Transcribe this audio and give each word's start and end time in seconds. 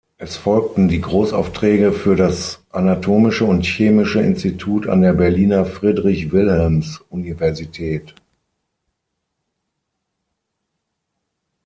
Es 0.17 0.35
folgten 0.35 0.87
die 0.87 0.99
Großaufträge 0.99 1.91
für 1.91 2.15
das 2.15 2.63
Anatomische 2.71 3.45
und 3.45 3.63
Chemische 3.67 4.19
Institut 4.19 4.87
an 4.87 5.03
der 5.03 5.13
Berliner 5.13 5.63
Friedrich-Wilhelms-Universität. 5.63 8.15